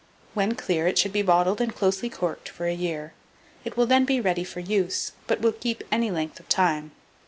[0.33, 3.13] When clear, it should be bottled and closely corked for a year;
[3.63, 6.89] it will then be ready for use, but will keep any length of time.